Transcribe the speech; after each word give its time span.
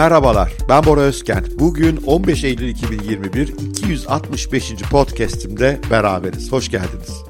Merhabalar, 0.00 0.52
ben 0.68 0.84
Bora 0.84 1.00
Özkent. 1.00 1.58
Bugün 1.58 1.96
15 1.96 2.44
Eylül 2.44 2.68
2021 2.68 3.48
265. 3.48 4.72
podcast'imde 4.90 5.80
beraberiz. 5.90 6.52
Hoş 6.52 6.68
geldiniz. 6.68 7.22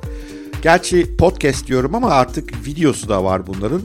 Gerçi 0.62 1.16
podcast 1.16 1.66
diyorum 1.66 1.94
ama 1.94 2.10
artık 2.10 2.66
videosu 2.66 3.08
da 3.08 3.24
var 3.24 3.46
bunların. 3.46 3.82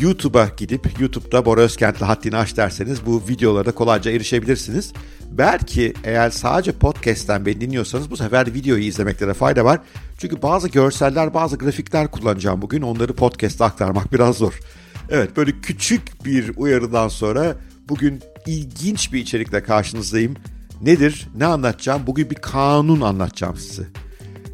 YouTube'a 0.00 0.48
gidip 0.56 1.00
YouTube'da 1.00 1.44
Bora 1.44 1.60
Özkent'le 1.60 2.00
haddini 2.02 2.36
aç 2.36 2.56
derseniz 2.56 3.06
bu 3.06 3.22
videolara 3.28 3.72
kolayca 3.72 4.10
erişebilirsiniz. 4.10 4.92
Belki 5.30 5.94
eğer 6.04 6.30
sadece 6.30 6.72
podcast'ten 6.72 7.46
beni 7.46 7.60
dinliyorsanız 7.60 8.10
bu 8.10 8.16
sefer 8.16 8.54
videoyu 8.54 8.82
izlemekte 8.82 9.28
de 9.28 9.34
fayda 9.34 9.64
var. 9.64 9.80
Çünkü 10.18 10.42
bazı 10.42 10.68
görseller, 10.68 11.34
bazı 11.34 11.56
grafikler 11.56 12.10
kullanacağım 12.10 12.62
bugün. 12.62 12.82
Onları 12.82 13.12
podcast'a 13.12 13.64
aktarmak 13.64 14.12
biraz 14.12 14.36
zor. 14.36 14.60
Evet 15.10 15.36
böyle 15.36 15.52
küçük 15.62 16.24
bir 16.24 16.52
uyarıdan 16.56 17.08
sonra 17.08 17.56
bugün 17.88 18.20
ilginç 18.46 19.12
bir 19.12 19.18
içerikle 19.18 19.62
karşınızdayım. 19.62 20.34
Nedir? 20.82 21.28
Ne 21.36 21.46
anlatacağım? 21.46 22.06
Bugün 22.06 22.30
bir 22.30 22.34
kanun 22.34 23.00
anlatacağım 23.00 23.56
size. 23.56 23.86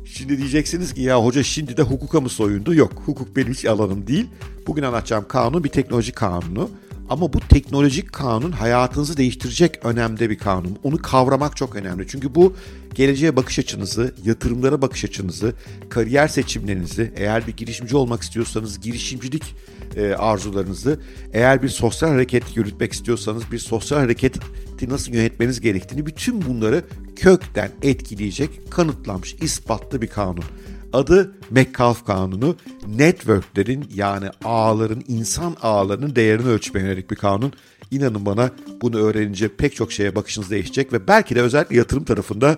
Şimdi 0.05 0.39
diyeceksiniz 0.39 0.95
ki 0.95 1.03
ya 1.03 1.25
hoca 1.25 1.43
şimdi 1.43 1.77
de 1.77 1.83
hukuka 1.83 2.21
mı 2.21 2.29
soyundu? 2.29 2.75
Yok 2.75 2.93
hukuk 3.07 3.37
benim 3.37 3.53
hiç 3.53 3.65
alanım 3.65 4.07
değil. 4.07 4.27
Bugün 4.67 4.83
anlatacağım 4.83 5.25
kanun 5.29 5.65
bir 5.65 5.69
teknoloji 5.69 6.13
kanunu. 6.13 6.71
Ama 7.09 7.33
bu 7.33 7.41
teknolojik 7.41 8.13
kanun 8.13 8.53
hayatınızı 8.53 9.17
değiştirecek 9.17 9.85
önemde 9.85 10.31
bir 10.31 10.39
kanun. 10.39 10.79
Onu 10.83 10.99
kavramak 10.99 11.57
çok 11.57 11.77
önemli. 11.77 12.09
Çünkü 12.09 12.35
bu 12.35 12.55
geleceğe 12.95 13.37
bakış 13.37 13.59
açınızı, 13.59 14.15
yatırımlara 14.25 14.83
bakış 14.83 15.05
açınızı, 15.05 15.55
kariyer 15.89 16.29
seçimlerinizi, 16.29 17.13
eğer 17.17 17.47
bir 17.47 17.57
girişimci 17.57 17.97
olmak 17.97 18.23
istiyorsanız 18.23 18.81
girişimcilik 18.81 19.55
e, 19.97 20.15
arzularınızı, 20.15 21.01
eğer 21.33 21.63
bir 21.63 21.69
sosyal 21.69 22.09
hareket 22.09 22.57
yürütmek 22.57 22.93
istiyorsanız 22.93 23.53
bir 23.53 23.59
sosyal 23.59 23.99
hareketi 23.99 24.41
nasıl 24.89 25.13
yönetmeniz 25.13 25.61
gerektiğini 25.61 26.07
bütün 26.07 26.47
bunları 26.47 26.85
kökten 27.17 27.71
etkileyecek 27.83 28.51
kanıtlanmış, 28.71 29.35
ispatlı 29.35 30.03
bir 30.03 30.09
kanun. 30.09 30.45
Adı 30.93 31.33
Metcalfe 31.51 32.05
Kanunu. 32.05 32.57
Networklerin 32.87 33.89
yani 33.95 34.31
ağların, 34.45 35.05
insan 35.09 35.57
ağlarının 35.63 36.17
değerini 36.17 36.49
ölçmeye 36.49 36.87
yönelik 36.87 37.11
bir 37.11 37.17
kanun. 37.17 37.53
İnanın 37.91 38.27
bana 38.27 38.51
bunu 38.83 38.97
öğrenince 38.97 39.57
pek 39.57 39.77
çok 39.77 39.93
şeye 39.93 40.15
bakışınız 40.15 40.51
değişecek 40.51 40.93
ve 40.93 41.09
belki 41.09 41.35
de 41.35 41.43
özellikle 41.43 41.77
yatırım 41.77 42.05
tarafında 42.05 42.57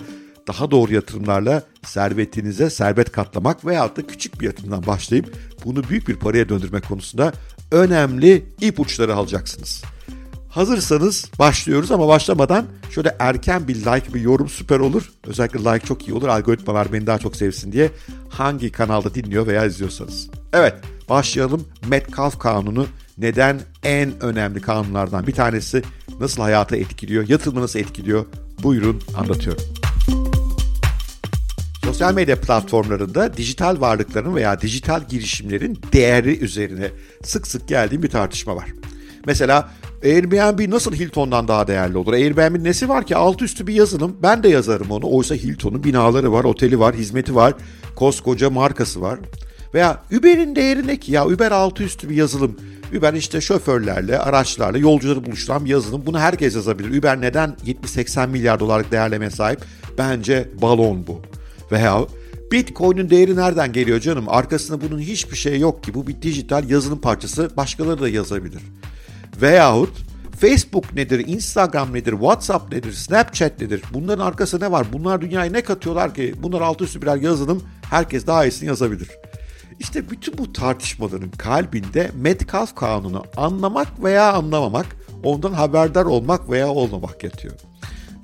daha 0.49 0.71
doğru 0.71 0.95
yatırımlarla 0.95 1.63
servetinize 1.83 2.71
servet 2.71 3.13
katlamak 3.13 3.67
veyahut 3.67 3.97
da 3.97 4.07
küçük 4.07 4.41
bir 4.41 4.47
yatırımdan 4.47 4.87
başlayıp 4.87 5.37
bunu 5.65 5.89
büyük 5.89 6.09
bir 6.09 6.17
paraya 6.17 6.49
döndürmek 6.49 6.89
konusunda 6.89 7.33
önemli 7.73 8.45
ipuçları 8.61 9.15
alacaksınız. 9.15 9.83
Hazırsanız 10.51 11.27
başlıyoruz 11.39 11.91
ama 11.91 12.09
başlamadan 12.09 12.67
şöyle 12.91 13.17
erken 13.19 13.69
bir 13.69 13.75
like, 13.75 14.15
bir 14.15 14.21
yorum 14.21 14.49
süper 14.49 14.79
olur. 14.79 15.11
Özellikle 15.27 15.59
like 15.59 15.87
çok 15.87 16.09
iyi 16.09 16.15
olur. 16.15 16.29
Algoritmalar 16.29 16.93
beni 16.93 17.07
daha 17.07 17.19
çok 17.19 17.37
sevsin 17.37 17.73
diye 17.73 17.91
hangi 18.29 18.73
kanalda 18.73 19.15
dinliyor 19.15 19.47
veya 19.47 19.65
izliyorsanız. 19.65 20.31
Evet, 20.53 20.75
başlayalım. 21.09 21.69
Metcalfe 21.89 22.39
Kanunu 22.39 22.87
neden 23.19 23.61
en 23.83 24.21
önemli 24.21 24.61
kanunlardan 24.61 25.27
bir 25.27 25.33
tanesi? 25.33 25.83
Nasıl 26.21 26.43
hayata 26.43 26.77
etkiliyor? 26.77 27.29
Yatırımı 27.29 27.61
nasıl 27.61 27.79
etkiliyor? 27.79 28.27
Buyurun 28.63 29.03
anlatıyorum. 29.17 29.63
Sosyal 31.85 32.15
medya 32.15 32.41
platformlarında 32.41 33.37
dijital 33.37 33.81
varlıkların 33.81 34.35
veya 34.35 34.61
dijital 34.61 35.09
girişimlerin 35.09 35.79
değeri 35.93 36.39
üzerine 36.39 36.91
sık 37.23 37.47
sık 37.47 37.69
geldiğim 37.69 38.03
bir 38.03 38.11
tartışma 38.11 38.57
var. 38.57 38.69
Mesela 39.27 39.71
Airbnb 40.05 40.71
nasıl 40.71 40.95
Hilton'dan 40.95 41.49
daha 41.49 41.67
değerli 41.67 41.99
olur? 41.99 42.13
Airbnb'nin 42.13 42.65
nesi 42.65 42.89
var 42.89 43.07
ki? 43.07 43.17
Alt 43.17 43.43
üstü 43.43 43.67
bir 43.67 43.75
yazılım. 43.75 44.17
Ben 44.23 44.43
de 44.43 44.49
yazarım 44.49 44.91
onu. 44.91 45.11
Oysa 45.11 45.35
Hilton'un 45.35 45.85
binaları 45.85 46.33
var, 46.33 46.45
oteli 46.45 46.79
var, 46.79 46.95
hizmeti 46.95 47.35
var, 47.35 47.55
koskoca 47.97 48.51
markası 48.51 49.01
var. 49.01 49.19
Veya 49.75 50.03
Uber'in 50.19 50.57
değeri 50.57 50.87
ne 50.87 50.97
ki? 50.97 51.13
Ya 51.13 51.27
Uber 51.27 51.53
altı 51.53 51.83
üstü 51.83 52.09
bir 52.09 52.15
yazılım. 52.15 52.57
Uber 52.99 53.15
işte 53.15 53.41
şoförlerle, 53.41 54.19
araçlarla, 54.19 54.79
yolcuları 54.79 55.27
buluşturan 55.27 55.65
bir 55.65 55.71
yazılım. 55.71 56.03
Bunu 56.07 56.19
herkes 56.19 56.55
yazabilir. 56.57 56.99
Uber 56.99 57.21
neden 57.21 57.57
70-80 57.67 58.29
milyar 58.29 58.61
dolarlık 58.61 58.93
değerlemeye 58.93 59.31
sahip? 59.31 59.61
Bence 59.99 60.49
balon 60.63 61.07
bu. 61.07 61.23
Veya 61.73 62.01
Bitcoin'in 62.53 63.11
değeri 63.11 63.37
nereden 63.37 63.73
geliyor 63.73 64.01
canım? 64.01 64.25
Arkasında 64.29 64.81
bunun 64.81 65.01
hiçbir 65.01 65.37
şey 65.37 65.59
yok 65.59 65.85
ki. 65.85 65.95
Bu 65.95 66.07
bir 66.07 66.23
dijital 66.23 66.71
yazılım 66.71 67.01
parçası. 67.01 67.51
Başkaları 67.57 68.01
da 68.01 68.09
yazabilir. 68.09 68.63
Veyahut 69.43 69.91
Facebook 70.41 70.95
nedir, 70.95 71.29
Instagram 71.29 71.95
nedir, 71.95 72.11
WhatsApp 72.11 72.73
nedir, 72.73 72.93
Snapchat 72.93 73.61
nedir? 73.61 73.83
Bunların 73.95 74.27
arkasında 74.27 74.67
ne 74.67 74.73
var? 74.73 74.87
Bunlar 74.93 75.21
dünyaya 75.21 75.51
ne 75.51 75.63
katıyorlar 75.63 76.15
ki? 76.15 76.35
Bunlar 76.43 76.61
altı 76.61 76.85
üstü 76.85 77.03
birer 77.03 77.17
yazılım. 77.17 77.63
Herkes 77.91 78.27
daha 78.27 78.47
iyisini 78.47 78.69
yazabilir. 78.69 79.09
İşte 79.79 80.11
bütün 80.11 80.39
bu 80.39 80.53
tartışmaların 80.53 81.31
kalbinde 81.31 82.11
Metcalfe 82.15 82.75
kanunu 82.75 83.25
anlamak 83.37 84.05
veya 84.05 84.33
anlamamak, 84.33 84.87
ondan 85.25 85.53
haberdar 85.53 86.05
olmak 86.05 86.51
veya 86.51 86.69
olmamak 86.69 87.25
yatıyor. 87.25 87.55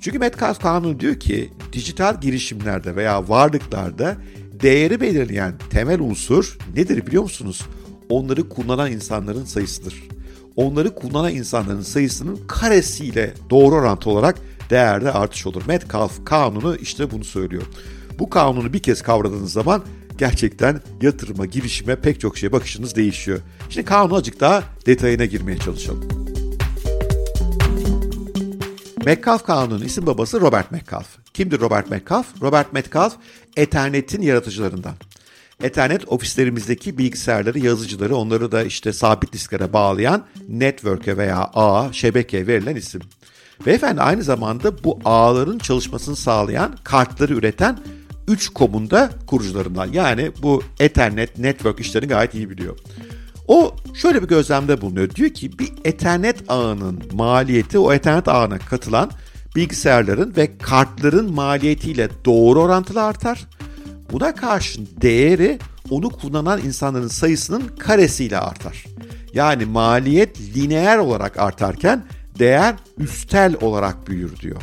Çünkü 0.01 0.19
Metcalfe 0.19 0.61
kanunu 0.61 0.99
diyor 0.99 1.19
ki 1.19 1.53
dijital 1.73 2.21
girişimlerde 2.21 2.95
veya 2.95 3.29
varlıklarda 3.29 4.17
değeri 4.51 5.01
belirleyen 5.01 5.53
temel 5.69 5.99
unsur 5.99 6.57
nedir 6.75 7.07
biliyor 7.07 7.23
musunuz? 7.23 7.61
Onları 8.09 8.49
kullanan 8.49 8.91
insanların 8.91 9.45
sayısıdır 9.45 10.16
onları 10.57 10.95
kullanan 10.95 11.31
insanların 11.31 11.81
sayısının 11.81 12.39
karesiyle 12.47 13.33
doğru 13.49 13.75
orantı 13.75 14.09
olarak 14.09 14.35
değerde 14.69 15.11
artış 15.11 15.47
olur. 15.47 15.61
Metcalfe 15.67 16.23
kanunu 16.23 16.75
işte 16.75 17.11
bunu 17.11 17.23
söylüyor. 17.23 17.63
Bu 18.19 18.29
kanunu 18.29 18.73
bir 18.73 18.79
kez 18.79 19.01
kavradığınız 19.01 19.51
zaman 19.51 19.83
gerçekten 20.17 20.81
yatırıma, 21.01 21.45
girişime 21.45 21.95
pek 21.95 22.19
çok 22.19 22.37
şeye 22.37 22.51
bakışınız 22.51 22.95
değişiyor. 22.95 23.39
Şimdi 23.69 23.85
kanunu 23.85 24.15
azıcık 24.15 24.39
daha 24.39 24.63
detayına 24.85 25.25
girmeye 25.25 25.57
çalışalım. 25.57 26.07
Metcalfe 29.05 29.45
kanunun 29.45 29.85
isim 29.85 30.05
babası 30.05 30.41
Robert 30.41 30.71
Metcalfe. 30.71 31.21
Kimdir 31.33 31.59
Robert 31.59 31.89
Metcalfe? 31.91 32.29
Robert 32.41 32.73
Metcalfe 32.73 33.17
Ethernet'in 33.57 34.21
yaratıcılarından. 34.21 34.93
Ethernet 35.63 36.11
ofislerimizdeki 36.11 36.97
bilgisayarları, 36.97 37.59
yazıcıları, 37.59 38.15
onları 38.15 38.51
da 38.51 38.63
işte 38.63 38.93
sabit 38.93 39.33
disklere 39.33 39.73
bağlayan 39.73 40.25
network'e 40.49 41.17
veya 41.17 41.51
ağ, 41.53 41.93
şebekeye 41.93 42.47
verilen 42.47 42.75
isim. 42.75 43.01
Beyefendi 43.65 44.01
aynı 44.01 44.23
zamanda 44.23 44.83
bu 44.83 44.99
ağların 45.05 45.57
çalışmasını 45.57 46.15
sağlayan 46.15 46.75
kartları 46.83 47.33
üreten 47.33 47.79
3 48.27 48.49
komunda 48.49 49.09
kurucularından. 49.27 49.85
Yani 49.93 50.31
bu 50.41 50.63
Ethernet, 50.79 51.37
network 51.37 51.79
işlerini 51.79 52.09
gayet 52.09 52.35
iyi 52.35 52.49
biliyor. 52.49 52.77
O 53.47 53.75
şöyle 53.93 54.23
bir 54.23 54.27
gözlemde 54.27 54.81
bulunuyor. 54.81 55.09
Diyor 55.09 55.29
ki 55.29 55.59
bir 55.59 55.69
Ethernet 55.85 56.43
ağının 56.47 57.03
maliyeti 57.13 57.79
o 57.79 57.93
Ethernet 57.93 58.27
ağına 58.27 58.59
katılan 58.59 59.11
bilgisayarların 59.55 60.33
ve 60.37 60.57
kartların 60.57 61.33
maliyetiyle 61.33 62.09
doğru 62.25 62.61
orantılı 62.61 63.03
artar. 63.03 63.47
Buna 64.11 64.35
karşın 64.35 64.87
değeri 65.01 65.59
onu 65.89 66.09
kullanan 66.09 66.61
insanların 66.61 67.07
sayısının 67.07 67.63
karesiyle 67.79 68.37
artar. 68.37 68.85
Yani 69.33 69.65
maliyet 69.65 70.39
lineer 70.55 70.97
olarak 70.97 71.39
artarken 71.39 72.03
değer 72.39 72.75
üstel 72.97 73.55
olarak 73.61 74.07
büyür 74.07 74.39
diyor. 74.39 74.61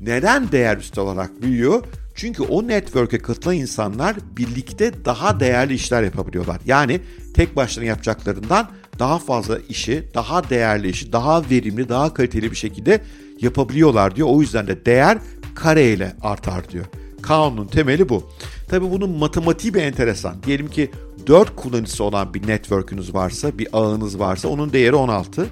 Neden 0.00 0.52
değer 0.52 0.76
üstel 0.76 1.04
olarak 1.04 1.42
büyüyor? 1.42 1.84
Çünkü 2.14 2.42
o 2.42 2.68
network'e 2.68 3.18
katılan 3.18 3.56
insanlar 3.56 4.16
birlikte 4.36 5.04
daha 5.04 5.40
değerli 5.40 5.74
işler 5.74 6.02
yapabiliyorlar. 6.02 6.60
Yani 6.66 7.00
tek 7.34 7.56
başına 7.56 7.84
yapacaklarından 7.84 8.70
daha 8.98 9.18
fazla 9.18 9.58
işi, 9.58 10.04
daha 10.14 10.50
değerli 10.50 10.88
işi, 10.88 11.12
daha 11.12 11.50
verimli, 11.50 11.88
daha 11.88 12.14
kaliteli 12.14 12.50
bir 12.50 12.56
şekilde 12.56 13.00
yapabiliyorlar 13.40 14.16
diyor. 14.16 14.28
O 14.30 14.40
yüzden 14.40 14.66
de 14.66 14.86
değer 14.86 15.18
kareyle 15.54 16.16
artar 16.22 16.70
diyor. 16.70 16.84
Kanunun 17.22 17.66
temeli 17.66 18.08
bu. 18.08 18.30
Tabi 18.70 18.90
bunun 18.90 19.10
matematiği 19.10 19.74
bir 19.74 19.82
enteresan. 19.82 20.42
Diyelim 20.42 20.68
ki 20.68 20.90
4 21.26 21.56
kullanıcısı 21.56 22.04
olan 22.04 22.34
bir 22.34 22.46
network'ünüz 22.46 23.14
varsa, 23.14 23.58
bir 23.58 23.68
ağınız 23.72 24.18
varsa 24.18 24.48
onun 24.48 24.72
değeri 24.72 24.94
16. 24.96 25.46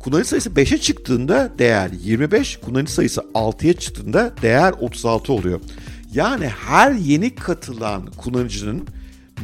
Kullanıcı 0.00 0.28
sayısı 0.28 0.50
5'e 0.50 0.78
çıktığında 0.78 1.52
değer 1.58 1.90
25, 2.02 2.56
kullanıcı 2.56 2.92
sayısı 2.92 3.20
6'ya 3.34 3.72
çıktığında 3.72 4.34
değer 4.42 4.74
36 4.80 5.32
oluyor. 5.32 5.60
Yani 6.12 6.46
her 6.46 6.92
yeni 6.92 7.34
katılan 7.34 8.06
kullanıcının 8.06 8.88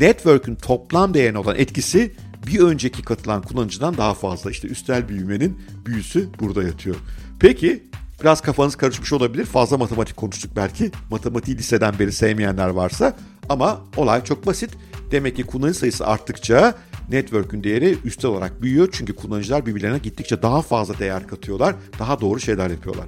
network'ün 0.01 0.55
toplam 0.55 1.15
değerine 1.15 1.39
olan 1.39 1.57
etkisi 1.57 2.13
bir 2.47 2.61
önceki 2.61 3.03
katılan 3.03 3.43
kullanıcıdan 3.43 3.97
daha 3.97 4.15
fazla. 4.15 4.51
İşte 4.51 4.69
üstel 4.69 5.09
büyümenin 5.09 5.59
büyüsü 5.87 6.29
burada 6.41 6.63
yatıyor. 6.63 6.97
Peki 7.41 7.90
Biraz 8.21 8.41
kafanız 8.41 8.77
karışmış 8.77 9.13
olabilir. 9.13 9.45
Fazla 9.45 9.77
matematik 9.77 10.17
konuştuk 10.17 10.51
belki. 10.57 10.91
Matematiği 11.11 11.59
liseden 11.59 11.99
beri 11.99 12.13
sevmeyenler 12.13 12.69
varsa. 12.69 13.17
Ama 13.49 13.81
olay 13.97 14.25
çok 14.25 14.47
basit. 14.47 14.71
Demek 15.11 15.37
ki 15.37 15.43
kullanıcı 15.43 15.79
sayısı 15.79 16.07
arttıkça 16.07 16.75
network'ün 17.11 17.65
değeri 17.65 17.99
üstel 18.05 18.31
olarak 18.31 18.63
büyüyor. 18.63 18.89
Çünkü 18.93 19.17
kullanıcılar 19.17 19.67
birbirlerine 19.67 19.99
gittikçe 19.99 20.43
daha 20.43 20.63
fazla 20.63 20.99
değer 20.99 21.27
katıyorlar. 21.27 21.75
Daha 21.99 22.21
doğru 22.21 22.41
şeyler 22.41 22.71
yapıyorlar. 22.71 23.07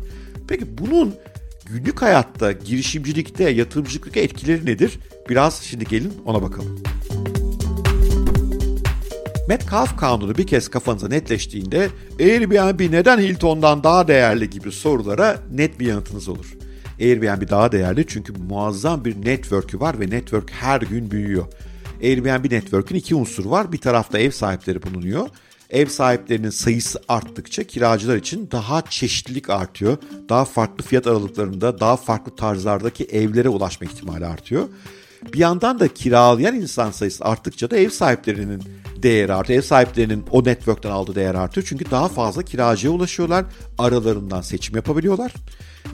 Peki 0.49 0.79
bunun 0.79 1.15
günlük 1.67 2.03
hayatta, 2.03 2.53
girişimcilikte, 2.53 3.51
yatırımcılıkta 3.51 4.21
etkileri 4.21 4.67
nedir? 4.67 4.99
Biraz 5.29 5.63
şimdi 5.63 5.85
gelin 5.85 6.13
ona 6.25 6.43
bakalım. 6.43 6.83
Metcalf 9.49 9.97
kanunu 9.97 10.35
bir 10.35 10.47
kez 10.47 10.69
kafanıza 10.69 11.09
netleştiğinde 11.09 11.89
Airbnb 12.21 12.93
neden 12.93 13.19
Hilton'dan 13.19 13.85
daha 13.85 14.09
değerli 14.09 14.51
gibi 14.51 14.73
sorulara 14.73 15.39
net 15.53 15.81
bir 15.81 15.87
yanıtınız 15.87 16.29
olur. 16.29 16.57
Airbnb 17.01 17.51
daha 17.51 17.73
değerli 17.73 18.07
çünkü 18.07 18.33
muazzam 18.33 19.05
bir 19.05 19.25
network'ü 19.25 19.81
var 19.81 20.01
ve 20.01 20.11
network 20.11 20.51
her 20.51 20.81
gün 20.81 21.11
büyüyor. 21.11 21.47
Airbnb 22.03 22.53
network'ün 22.53 22.97
iki 22.97 23.15
unsur 23.15 23.45
var. 23.45 23.73
Bir 23.73 23.79
tarafta 23.79 24.19
ev 24.19 24.31
sahipleri 24.31 24.83
bulunuyor. 24.83 25.29
Ev 25.71 25.87
sahiplerinin 25.87 26.51
sayısı 26.51 27.03
arttıkça 27.09 27.65
kiracılar 27.65 28.17
için 28.17 28.49
daha 28.53 28.83
çeşitlilik 28.83 29.51
artıyor. 29.51 29.97
Daha 30.29 30.45
farklı 30.45 30.85
fiyat 30.85 31.07
aralıklarında, 31.07 31.81
daha 31.81 31.97
farklı 31.97 32.37
tarzlardaki 32.37 33.05
evlere 33.05 33.49
ulaşma 33.49 33.87
ihtimali 33.87 34.27
artıyor. 34.27 34.69
Bir 35.33 35.39
yandan 35.39 35.81
da 35.81 35.89
kiralayan 35.89 36.55
insan 36.55 36.91
sayısı 36.91 37.25
arttıkça 37.25 37.71
da 37.71 37.77
ev 37.77 37.91
sahiplerinin 37.91 38.63
değeri 39.03 39.33
artıyor. 39.33 39.59
Ev 39.59 39.63
sahiplerinin 39.63 40.25
o 40.31 40.45
network'ten 40.45 40.91
aldığı 40.91 41.15
değer 41.15 41.35
artıyor. 41.35 41.67
Çünkü 41.69 41.91
daha 41.91 42.09
fazla 42.09 42.43
kiracıya 42.43 42.93
ulaşıyorlar. 42.93 43.45
Aralarından 43.79 44.41
seçim 44.41 44.77
yapabiliyorlar. 44.77 45.33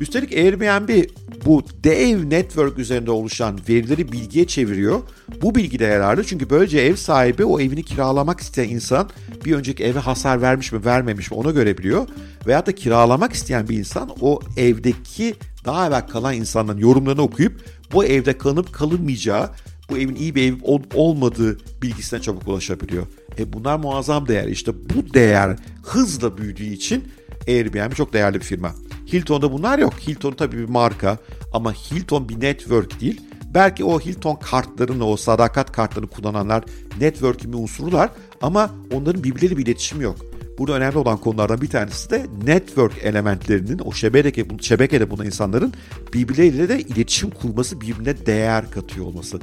Üstelik 0.00 0.32
Airbnb 0.32 1.04
bu 1.44 1.62
dev 1.84 2.30
network 2.30 2.78
üzerinde 2.78 3.10
oluşan 3.10 3.60
verileri 3.68 4.12
bilgiye 4.12 4.46
çeviriyor. 4.46 5.02
Bu 5.42 5.54
bilgi 5.54 5.78
de 5.78 5.84
yararlı 5.84 6.24
çünkü 6.24 6.50
böylece 6.50 6.78
ev 6.78 6.96
sahibi 6.96 7.44
o 7.44 7.60
evini 7.60 7.82
kiralamak 7.82 8.40
isteyen 8.40 8.68
insan 8.68 9.10
bir 9.44 9.54
önceki 9.54 9.84
eve 9.84 9.98
hasar 9.98 10.42
vermiş 10.42 10.72
mi 10.72 10.84
vermemiş 10.84 11.30
mi 11.30 11.36
onu 11.36 11.54
görebiliyor. 11.54 12.08
Veyahut 12.46 12.66
da 12.66 12.74
kiralamak 12.74 13.32
isteyen 13.32 13.68
bir 13.68 13.78
insan 13.78 14.10
o 14.20 14.40
evdeki 14.56 15.34
daha 15.64 15.86
evvel 15.86 16.08
kalan 16.08 16.34
insanların 16.34 16.78
yorumlarını 16.78 17.22
okuyup 17.22 17.64
bu 17.92 18.04
evde 18.04 18.38
kalıp 18.38 18.72
kalınmayacağı, 18.72 19.50
bu 19.90 19.98
evin 19.98 20.14
iyi 20.14 20.34
bir 20.34 20.52
ev 20.52 20.54
olup 20.62 20.92
olmadığı 20.94 21.58
bilgisine 21.82 22.20
çabuk 22.20 22.48
ulaşabiliyor. 22.48 23.06
E 23.38 23.52
bunlar 23.52 23.78
muazzam 23.78 24.28
değer. 24.28 24.48
İşte 24.48 24.72
bu 24.74 25.14
değer 25.14 25.56
hızla 25.82 26.38
büyüdüğü 26.38 26.64
için 26.64 27.04
Airbnb 27.48 27.92
çok 27.92 28.12
değerli 28.12 28.34
bir 28.34 28.44
firma. 28.44 28.74
Hilton'da 29.12 29.52
bunlar 29.52 29.78
yok. 29.78 29.94
Hilton 30.06 30.32
tabii 30.32 30.58
bir 30.58 30.68
marka 30.68 31.18
ama 31.52 31.72
Hilton 31.72 32.28
bir 32.28 32.40
network 32.40 33.00
değil. 33.00 33.20
Belki 33.54 33.84
o 33.84 34.00
Hilton 34.00 34.34
kartlarını, 34.36 35.06
o 35.06 35.16
sadakat 35.16 35.72
kartlarını 35.72 36.10
kullananlar 36.10 36.64
network'ün 37.00 37.52
bir 37.52 37.58
unsurular 37.58 38.10
ama 38.42 38.70
onların 38.92 39.24
birbirleriyle 39.24 39.56
bir 39.56 39.66
iletişimi 39.66 40.04
yok. 40.04 40.16
Burada 40.58 40.76
önemli 40.76 40.98
olan 40.98 41.18
konulardan 41.18 41.60
bir 41.60 41.68
tanesi 41.68 42.10
de 42.10 42.26
network 42.44 43.04
elementlerinin 43.04 43.78
o 43.78 43.92
şebeke, 43.92 44.46
şebekede 44.60 45.10
bulunan 45.10 45.26
insanların 45.26 45.72
birbirleriyle 46.14 46.68
de 46.68 46.80
iletişim 46.80 47.30
kurması, 47.30 47.80
birbirine 47.80 48.26
değer 48.26 48.70
katıyor 48.70 49.06
olması. 49.06 49.38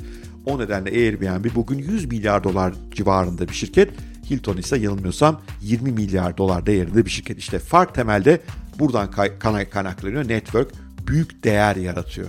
O 0.45 0.59
nedenle 0.59 0.89
Airbnb 0.89 1.55
bugün 1.55 1.77
100 1.77 2.05
milyar 2.05 2.43
dolar 2.43 2.73
civarında 2.91 3.47
bir 3.47 3.53
şirket. 3.53 3.89
Hilton 4.29 4.57
ise 4.57 4.77
yanılmıyorsam 4.77 5.41
20 5.61 5.91
milyar 5.91 6.37
dolar 6.37 6.65
değerinde 6.65 7.05
bir 7.05 7.09
şirket. 7.09 7.37
İşte 7.37 7.59
fark 7.59 7.95
temelde 7.95 8.41
buradan 8.79 9.11
kaynaklanıyor. 9.69 10.27
Network 10.27 10.71
büyük 11.07 11.43
değer 11.43 11.75
yaratıyor. 11.75 12.27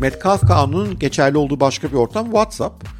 Metcalf 0.00 0.40
kanunun 0.40 0.98
geçerli 0.98 1.38
olduğu 1.38 1.60
başka 1.60 1.88
bir 1.88 1.96
ortam 1.96 2.24
WhatsApp. 2.24 2.91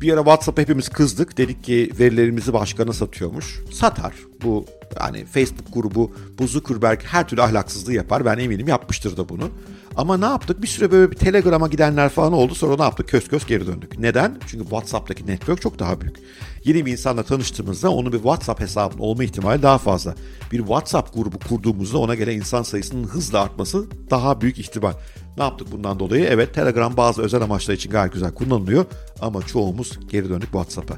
Bir 0.00 0.12
ara 0.12 0.20
WhatsApp 0.20 0.58
hepimiz 0.58 0.88
kızdık. 0.88 1.38
Dedik 1.38 1.64
ki 1.64 1.90
verilerimizi 1.98 2.52
başkana 2.52 2.92
satıyormuş. 2.92 3.60
Satar. 3.72 4.14
Bu 4.42 4.66
yani 5.00 5.24
Facebook 5.24 5.74
grubu 5.74 6.12
bu 6.38 6.46
Zuckerberg 6.46 7.00
her 7.02 7.28
türlü 7.28 7.42
ahlaksızlığı 7.42 7.92
yapar. 7.92 8.24
Ben 8.24 8.38
eminim 8.38 8.68
yapmıştır 8.68 9.16
da 9.16 9.28
bunu. 9.28 9.50
Ama 9.96 10.16
ne 10.16 10.24
yaptık? 10.24 10.62
Bir 10.62 10.66
süre 10.66 10.90
böyle 10.90 11.10
bir 11.10 11.16
Telegram'a 11.16 11.68
gidenler 11.68 12.08
falan 12.08 12.32
oldu. 12.32 12.54
Sonra 12.54 12.76
ne 12.76 12.82
yaptık? 12.82 13.08
Kös 13.08 13.28
kös 13.28 13.46
geri 13.46 13.66
döndük. 13.66 13.98
Neden? 13.98 14.38
Çünkü 14.46 14.64
WhatsApp'taki 14.64 15.26
network 15.26 15.62
çok 15.62 15.78
daha 15.78 16.00
büyük. 16.00 16.16
Yeni 16.64 16.86
bir 16.86 16.92
insanla 16.92 17.22
tanıştığımızda 17.22 17.90
onun 17.90 18.12
bir 18.12 18.18
WhatsApp 18.18 18.60
hesabının 18.60 19.00
olma 19.00 19.24
ihtimali 19.24 19.62
daha 19.62 19.78
fazla. 19.78 20.14
Bir 20.52 20.58
WhatsApp 20.58 21.14
grubu 21.14 21.38
kurduğumuzda 21.38 21.98
ona 21.98 22.14
gelen 22.14 22.36
insan 22.36 22.62
sayısının 22.62 23.04
hızla 23.04 23.42
artması 23.42 23.86
daha 24.10 24.40
büyük 24.40 24.58
ihtimal. 24.58 24.92
Ne 25.38 25.44
yaptık 25.44 25.72
bundan 25.72 25.98
dolayı? 25.98 26.24
Evet 26.24 26.54
Telegram 26.54 26.96
bazı 26.96 27.22
özel 27.22 27.42
amaçlar 27.42 27.74
için 27.74 27.90
gayet 27.90 28.12
güzel 28.12 28.34
kullanılıyor 28.34 28.86
ama 29.20 29.42
çoğumuz 29.42 29.98
geri 30.10 30.28
döndük 30.28 30.48
WhatsApp'a. 30.52 30.94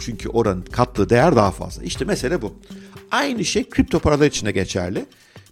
Çünkü 0.00 0.28
oranın 0.28 0.62
kattığı 0.62 1.10
değer 1.10 1.36
daha 1.36 1.50
fazla. 1.50 1.82
İşte 1.82 2.04
mesele 2.04 2.42
bu. 2.42 2.54
Aynı 3.10 3.44
şey 3.44 3.68
kripto 3.68 3.98
paralar 3.98 4.26
için 4.26 4.46
de 4.46 4.52
geçerli. 4.52 5.06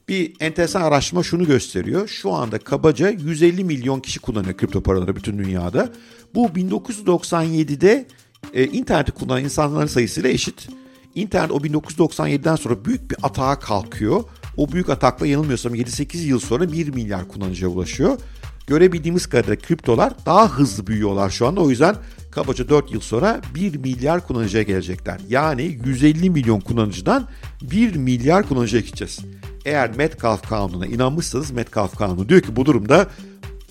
Bir 0.08 0.32
enteresan 0.40 0.82
araştırma 0.82 1.22
şunu 1.22 1.46
gösteriyor. 1.46 2.08
Şu 2.08 2.32
anda 2.32 2.58
kabaca 2.58 3.10
150 3.10 3.64
milyon 3.64 4.00
kişi 4.00 4.20
kullanıyor 4.20 4.56
kripto 4.56 4.82
paraları 4.82 5.16
bütün 5.16 5.38
dünyada. 5.38 5.92
Bu 6.34 6.46
1997'de 6.46 8.06
e, 8.54 8.64
interneti 8.64 9.12
kullanan 9.12 9.44
insanların 9.44 9.86
sayısıyla 9.86 10.30
eşit. 10.30 10.68
İnternet 11.14 11.50
o 11.50 11.56
1997'den 11.56 12.56
sonra 12.56 12.84
büyük 12.84 13.10
bir 13.10 13.16
atağa 13.22 13.58
kalkıyor. 13.58 14.24
O 14.56 14.72
büyük 14.72 14.88
atakla 14.88 15.26
yanılmıyorsam 15.26 15.74
7-8 15.74 16.18
yıl 16.18 16.38
sonra 16.38 16.72
1 16.72 16.88
milyar 16.88 17.28
kullanıcıya 17.28 17.70
ulaşıyor. 17.70 18.18
Görebildiğimiz 18.66 19.26
kadarıyla 19.26 19.56
kriptolar 19.56 20.12
daha 20.26 20.48
hızlı 20.48 20.86
büyüyorlar 20.86 21.30
şu 21.30 21.46
anda. 21.46 21.60
O 21.60 21.70
yüzden 21.70 21.96
kabaca 22.30 22.68
4 22.68 22.92
yıl 22.92 23.00
sonra 23.00 23.40
1 23.54 23.76
milyar 23.76 24.26
kullanıcıya 24.26 24.62
gelecekler. 24.62 25.20
Yani 25.28 25.78
150 25.84 26.30
milyon 26.30 26.60
kullanıcıdan 26.60 27.28
1 27.62 27.96
milyar 27.96 28.48
kullanıcıya 28.48 28.82
gideceğiz. 28.82 29.18
Eğer 29.64 29.96
Metcalf 29.96 30.48
kanununa 30.48 30.86
inanmışsanız 30.86 31.50
Metcalf 31.50 31.96
kanunu 31.96 32.28
diyor 32.28 32.40
ki 32.40 32.56
bu 32.56 32.66
durumda 32.66 33.06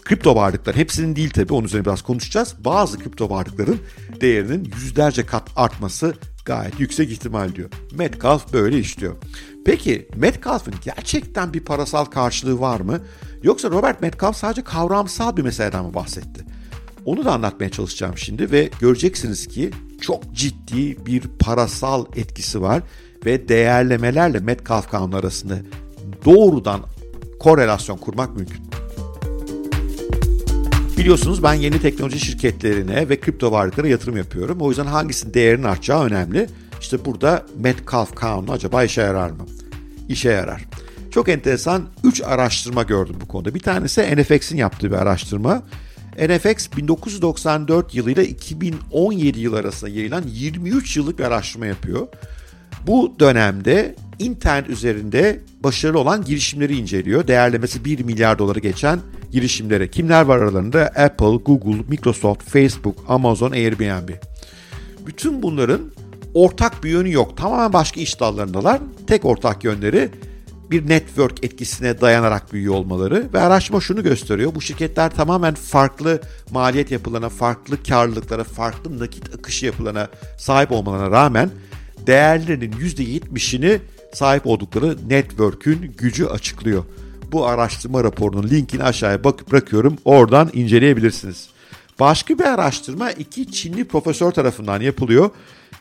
kripto 0.04 0.36
varlıklar 0.36 0.76
hepsinin 0.76 1.16
değil 1.16 1.30
tabii 1.30 1.54
onun 1.54 1.66
üzerine 1.66 1.86
biraz 1.86 2.02
konuşacağız. 2.02 2.56
Bazı 2.60 3.00
kripto 3.00 3.30
varlıkların 3.30 3.80
değerinin 4.22 4.72
yüzlerce 4.76 5.26
kat 5.26 5.50
artması 5.56 6.14
gayet 6.46 6.80
yüksek 6.80 7.12
ihtimal 7.12 7.56
diyor. 7.56 7.70
Metcalf 7.92 8.54
böyle 8.54 8.80
işliyor. 8.80 9.16
Peki 9.66 10.08
Metcalf'ın 10.16 10.74
gerçekten 10.84 11.54
bir 11.54 11.60
parasal 11.60 12.06
karşılığı 12.06 12.60
var 12.60 12.80
mı? 12.80 13.00
Yoksa 13.44 13.70
Robert 13.70 14.02
Metcalf 14.02 14.36
sadece 14.36 14.64
kavramsal 14.64 15.38
bir 15.38 15.42
meseleden 15.42 15.86
mi 15.86 15.94
bahsetti? 15.94 16.46
Onu 17.06 17.26
da 17.26 17.34
anlatmaya 17.34 17.70
çalışacağım 17.70 18.18
şimdi 18.18 18.52
ve 18.52 18.70
göreceksiniz 18.80 19.48
ki 19.48 19.72
çok 20.02 20.34
ciddi 20.34 21.06
bir 21.06 21.22
parasal 21.40 22.06
etkisi 22.16 22.62
var 22.62 22.84
ve 23.26 23.50
değerlemelerle 23.50 24.40
Metcalf 24.40 24.90
kanunu 24.92 25.16
arasında 25.16 25.56
doğrudan 26.26 26.82
korelasyon 27.40 27.98
kurmak 27.98 28.36
mümkün. 28.36 28.70
Biliyorsunuz 30.98 31.44
ben 31.44 31.54
yeni 31.54 31.82
teknoloji 31.82 32.20
şirketlerine 32.20 33.10
ve 33.10 33.20
kripto 33.20 33.52
varlıklara 33.52 33.88
yatırım 33.88 34.18
yapıyorum. 34.18 34.58
O 34.62 34.70
yüzden 34.70 34.86
hangisinin 34.86 35.34
değerinin 35.34 35.64
artacağı 35.64 36.04
önemli. 36.04 36.48
İşte 36.82 37.06
burada 37.06 37.46
Metcalf 37.58 38.16
kanunu 38.16 38.52
acaba 38.52 38.84
işe 38.84 39.02
yarar 39.02 39.30
mı? 39.30 39.46
İşe 40.10 40.30
yarar. 40.30 40.66
Çok 41.12 41.30
enteresan 41.30 41.84
3 42.04 42.22
araştırma 42.22 42.84
gördüm 42.84 43.16
bu 43.22 43.28
konuda. 43.28 43.56
Bir 43.56 43.60
tanesi 43.60 44.16
NFX'in 44.16 44.58
yaptığı 44.58 44.92
bir 44.92 44.96
araştırma. 44.96 45.64
NFX 46.28 46.68
1994 46.78 47.96
yılıyla 47.96 48.24
2017 48.24 49.40
yıl 49.40 49.54
arasında 49.54 49.90
yayılan 49.90 50.24
23 50.28 50.98
yıllık 50.98 51.20
bir 51.20 51.24
araştırma 51.24 51.66
yapıyor. 51.66 52.08
Bu 52.88 53.16
dönemde 53.20 53.96
internet 54.20 54.70
üzerinde 54.70 55.40
başarılı 55.64 56.00
olan 56.00 56.26
girişimleri 56.26 56.78
inceliyor. 56.78 57.28
Değerlemesi 57.28 57.86
1 57.86 58.04
milyar 58.04 58.40
doları 58.40 58.60
geçen 58.60 59.00
girişimlere. 59.32 59.88
Kimler 59.88 60.22
var 60.22 60.38
aralarında? 60.38 60.82
Apple, 60.82 61.36
Google, 61.46 61.84
Microsoft, 61.90 62.50
Facebook, 62.50 62.96
Amazon, 63.08 63.52
Airbnb. 63.52 64.10
Bütün 65.06 65.44
bunların 65.44 65.82
ortak 66.34 66.84
bir 66.84 66.90
yönü 66.90 67.12
yok. 67.12 67.38
Tamamen 67.38 67.74
başka 67.74 68.02
iş 68.02 68.20
dallarındalar. 68.20 68.80
Tek 69.08 69.26
ortak 69.26 69.64
yönleri 69.64 70.12
bir 70.72 70.90
network 70.90 71.44
etkisine 71.44 72.02
dayanarak 72.02 72.54
büyüyor 72.54 72.74
olmaları 72.74 73.30
ve 73.34 73.40
araştırma 73.40 73.82
şunu 73.82 74.04
gösteriyor. 74.04 74.56
Bu 74.56 74.62
şirketler 74.62 75.16
tamamen 75.16 75.54
farklı 75.54 76.22
maliyet 76.52 76.92
yapılarına, 76.92 77.30
farklı 77.30 77.84
karlılıklara, 77.84 78.44
farklı 78.44 79.00
nakit 79.00 79.36
akışı 79.36 79.66
yapılarına 79.66 80.08
sahip 80.38 80.72
olmalarına 80.72 81.12
rağmen 81.12 81.50
değerlerinin 82.08 82.72
%70'ini 82.72 83.80
sahip 84.14 84.48
oldukları 84.48 85.10
network'ün 85.10 85.94
gücü 85.98 86.26
açıklıyor. 86.26 86.84
Bu 87.32 87.48
araştırma 87.48 88.04
raporunun 88.04 88.50
linkini 88.50 88.84
aşağıya 88.84 89.24
bak 89.24 89.52
bırakıyorum. 89.52 89.98
Oradan 90.06 90.50
inceleyebilirsiniz. 90.54 91.50
Başka 92.00 92.40
bir 92.40 92.44
araştırma 92.44 93.12
iki 93.12 93.52
Çinli 93.52 93.86
profesör 93.86 94.32
tarafından 94.32 94.82
yapılıyor. 94.82 95.30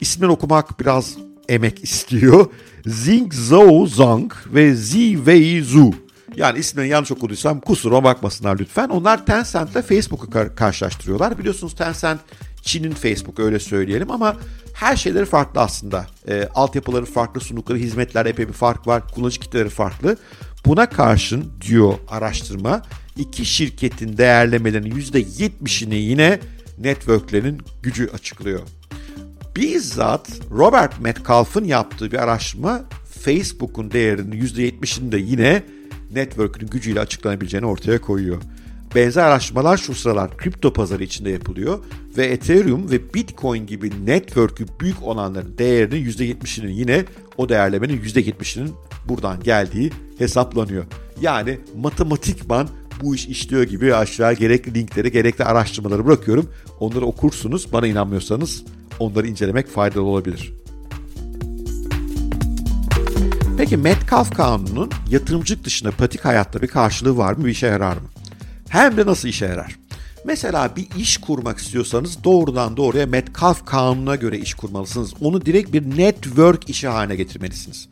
İsimleri 0.00 0.30
okumak 0.30 0.80
biraz 0.80 1.16
emek 1.48 1.84
istiyor. 1.84 2.46
Zing 2.86 3.34
Zhou 3.34 3.86
Zhang 3.86 4.32
ve 4.46 4.74
Zi 4.74 5.12
Wei 5.16 5.62
Zhu. 5.62 5.94
Yani 6.36 6.58
ismini 6.58 6.88
yanlış 6.88 7.12
okuduysam 7.12 7.60
kusura 7.60 8.04
bakmasınlar 8.04 8.58
lütfen. 8.58 8.88
Onlar 8.88 9.26
Tencent 9.26 9.70
ile 9.72 9.82
Facebook'u 9.82 10.30
kar- 10.30 10.56
karşılaştırıyorlar. 10.56 11.38
Biliyorsunuz 11.38 11.74
Tencent 11.74 12.20
Çin'in 12.62 12.90
Facebook 12.90 13.38
öyle 13.40 13.58
söyleyelim 13.58 14.10
ama 14.10 14.36
her 14.74 14.96
şeyleri 14.96 15.24
farklı 15.24 15.60
aslında. 15.60 16.06
E, 16.28 16.48
altyapıları 16.54 17.04
farklı, 17.04 17.40
sundukları 17.40 17.78
hizmetler 17.78 18.26
epey 18.26 18.48
bir 18.48 18.52
fark 18.52 18.86
var, 18.86 19.02
kullanıcı 19.14 19.40
kitleleri 19.40 19.68
farklı. 19.68 20.16
Buna 20.66 20.88
karşın 20.88 21.52
diyor 21.60 21.94
araştırma 22.08 22.82
iki 23.16 23.44
şirketin 23.44 24.16
değerlemelerinin 24.16 25.00
%70'ini 25.00 25.94
yine 25.94 26.40
networklerin 26.78 27.62
gücü 27.82 28.10
açıklıyor. 28.14 28.60
Bizzat 29.58 30.28
Robert 30.50 31.00
Metcalf'ın 31.00 31.64
yaptığı 31.64 32.12
bir 32.12 32.16
araştırma 32.16 32.84
Facebook'un 33.20 33.90
değerinin 33.90 34.40
%70'ini 34.40 35.12
de 35.12 35.18
yine 35.18 35.62
network'ün 36.14 36.68
gücüyle 36.68 37.00
açıklanabileceğini 37.00 37.66
ortaya 37.66 38.00
koyuyor. 38.00 38.42
Benzer 38.94 39.24
araştırmalar 39.24 39.76
şu 39.76 39.94
sıralar 39.94 40.36
kripto 40.36 40.72
pazarı 40.72 41.04
içinde 41.04 41.30
yapılıyor 41.30 41.78
ve 42.16 42.26
Ethereum 42.26 42.90
ve 42.90 43.14
Bitcoin 43.14 43.66
gibi 43.66 44.06
network'ü 44.06 44.66
büyük 44.80 45.02
olanların 45.02 45.58
değerinin 45.58 46.10
%70'inin 46.10 46.72
yine 46.72 47.04
o 47.36 47.48
değerlemenin 47.48 48.02
%70'inin 48.02 48.70
buradan 49.08 49.40
geldiği 49.42 49.90
hesaplanıyor. 50.18 50.84
Yani 51.20 51.58
matematikman 51.76 52.68
bu 53.02 53.14
iş 53.14 53.26
işliyor 53.26 53.62
gibi 53.62 53.94
aşağı 53.94 54.32
gerekli 54.32 54.74
linkleri, 54.74 55.12
gerekli 55.12 55.44
araştırmaları 55.44 56.06
bırakıyorum. 56.06 56.50
Onları 56.80 57.06
okursunuz. 57.06 57.72
Bana 57.72 57.86
inanmıyorsanız 57.86 58.64
onları 58.98 59.26
incelemek 59.26 59.68
faydalı 59.68 60.02
olabilir. 60.02 60.52
Peki 63.58 63.76
Metcalf 63.76 64.34
kanunun 64.34 64.90
yatırımcılık 65.10 65.64
dışında 65.64 65.90
pratik 65.90 66.24
hayatta 66.24 66.62
bir 66.62 66.68
karşılığı 66.68 67.16
var 67.16 67.32
mı, 67.32 67.44
bir 67.44 67.50
işe 67.50 67.66
yarar 67.66 67.96
mı? 67.96 68.08
Hem 68.68 68.96
de 68.96 69.06
nasıl 69.06 69.28
işe 69.28 69.46
yarar? 69.46 69.78
Mesela 70.24 70.76
bir 70.76 70.88
iş 70.96 71.16
kurmak 71.16 71.58
istiyorsanız 71.58 72.24
doğrudan 72.24 72.76
doğruya 72.76 73.06
Metcalf 73.06 73.64
kanununa 73.66 74.16
göre 74.16 74.38
iş 74.38 74.54
kurmalısınız. 74.54 75.14
Onu 75.20 75.46
direkt 75.46 75.72
bir 75.72 75.98
network 75.98 76.70
işi 76.70 76.88
haline 76.88 77.16
getirmelisiniz. 77.16 77.88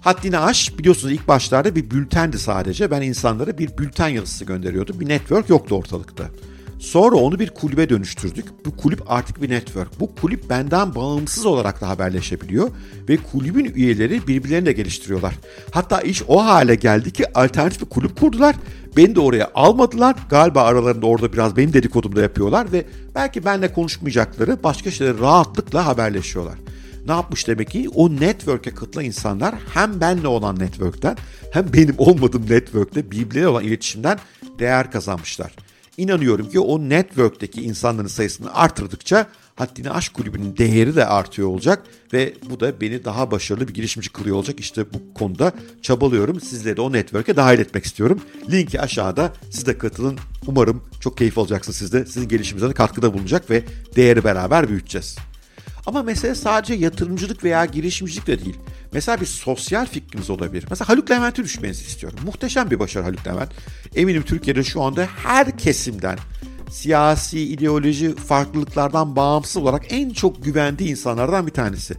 Haddini 0.00 0.38
aş 0.38 0.78
biliyorsunuz 0.78 1.14
ilk 1.14 1.28
başlarda 1.28 1.76
bir 1.76 1.90
bültendi 1.90 2.38
sadece. 2.38 2.90
Ben 2.90 3.02
insanlara 3.02 3.58
bir 3.58 3.78
bülten 3.78 4.08
yazısı 4.08 4.44
gönderiyordum. 4.44 5.00
Bir 5.00 5.08
network 5.08 5.48
yoktu 5.48 5.74
ortalıkta. 5.74 6.24
Sonra 6.84 7.16
onu 7.16 7.38
bir 7.38 7.50
kulübe 7.50 7.88
dönüştürdük. 7.88 8.44
Bu 8.66 8.76
kulüp 8.76 9.02
artık 9.06 9.42
bir 9.42 9.50
network. 9.50 10.00
Bu 10.00 10.14
kulüp 10.14 10.50
benden 10.50 10.94
bağımsız 10.94 11.46
olarak 11.46 11.80
da 11.80 11.88
haberleşebiliyor 11.88 12.70
ve 13.08 13.16
kulübün 13.16 13.64
üyeleri 13.74 14.26
birbirlerini 14.26 14.66
de 14.66 14.72
geliştiriyorlar. 14.72 15.34
Hatta 15.70 16.00
iş 16.00 16.22
o 16.28 16.44
hale 16.44 16.74
geldi 16.74 17.12
ki 17.12 17.38
alternatif 17.38 17.80
bir 17.80 17.86
kulüp 17.86 18.20
kurdular. 18.20 18.56
Beni 18.96 19.14
de 19.14 19.20
oraya 19.20 19.50
almadılar. 19.54 20.16
Galiba 20.30 20.62
aralarında 20.62 21.06
orada 21.06 21.32
biraz 21.32 21.56
benim 21.56 21.72
dedikodumda 21.72 22.22
yapıyorlar 22.22 22.72
ve 22.72 22.84
belki 23.14 23.44
benle 23.44 23.72
konuşmayacakları 23.72 24.62
başka 24.62 24.90
şeyleri 24.90 25.20
rahatlıkla 25.20 25.86
haberleşiyorlar. 25.86 26.58
Ne 27.06 27.12
yapmış 27.12 27.48
demek 27.48 27.70
ki? 27.70 27.88
O 27.94 28.10
network'e 28.10 28.74
katılan 28.74 29.04
insanlar 29.04 29.54
hem 29.74 30.00
benle 30.00 30.28
olan 30.28 30.58
network'ten 30.58 31.16
hem 31.52 31.72
benim 31.72 31.94
olmadığım 31.98 32.50
network'te 32.50 33.10
birbirleriyle 33.10 33.48
olan 33.48 33.64
iletişimden 33.64 34.18
değer 34.58 34.90
kazanmışlar. 34.90 35.52
İnanıyorum 35.96 36.50
ki 36.50 36.60
o 36.60 36.80
network'teki 36.80 37.62
insanların 37.62 38.08
sayısını 38.08 38.54
artırdıkça 38.54 39.26
Haddini 39.56 39.90
Aşk 39.90 40.14
Kulübü'nün 40.14 40.56
değeri 40.56 40.96
de 40.96 41.06
artıyor 41.06 41.48
olacak 41.48 41.82
ve 42.12 42.34
bu 42.50 42.60
da 42.60 42.80
beni 42.80 43.04
daha 43.04 43.30
başarılı 43.30 43.68
bir 43.68 43.74
girişimci 43.74 44.12
kılıyor 44.12 44.36
olacak. 44.36 44.60
İşte 44.60 44.84
bu 44.94 45.14
konuda 45.14 45.52
çabalıyorum. 45.82 46.40
Sizleri 46.40 46.76
de 46.76 46.80
o 46.80 46.92
network'e 46.92 47.36
dahil 47.36 47.58
etmek 47.58 47.84
istiyorum. 47.84 48.20
Linki 48.50 48.80
aşağıda. 48.80 49.32
Siz 49.50 49.66
de 49.66 49.78
katılın. 49.78 50.18
Umarım 50.46 50.82
çok 51.00 51.18
keyif 51.18 51.38
alacaksınız 51.38 51.76
siz 51.76 51.92
de. 51.92 52.06
Sizin 52.06 52.28
gelişiminize 52.28 52.70
de 52.70 52.74
katkıda 52.74 53.14
bulunacak 53.14 53.50
ve 53.50 53.64
değeri 53.96 54.24
beraber 54.24 54.68
büyüteceğiz. 54.68 55.16
Ama 55.86 56.02
mesele 56.02 56.34
sadece 56.34 56.74
yatırımcılık 56.74 57.44
veya 57.44 57.64
girişimcilik 57.64 58.26
de 58.26 58.44
değil. 58.44 58.56
Mesela 58.92 59.20
bir 59.20 59.26
sosyal 59.26 59.86
fikriniz 59.86 60.30
olabilir. 60.30 60.66
Mesela 60.70 60.88
Haluk 60.88 61.10
Levent'i 61.10 61.44
düşmenizi 61.44 61.86
istiyorum. 61.86 62.18
Muhteşem 62.24 62.70
bir 62.70 62.78
başarı 62.78 63.04
Haluk 63.04 63.26
Levent. 63.26 63.50
Eminim 63.94 64.22
Türkiye'de 64.22 64.64
şu 64.64 64.82
anda 64.82 65.08
her 65.24 65.58
kesimden 65.58 66.18
siyasi, 66.70 67.40
ideoloji 67.40 68.14
farklılıklardan 68.14 69.16
bağımsız 69.16 69.56
olarak 69.56 69.92
en 69.92 70.10
çok 70.10 70.44
güvendiği 70.44 70.90
insanlardan 70.90 71.46
bir 71.46 71.52
tanesi. 71.52 71.94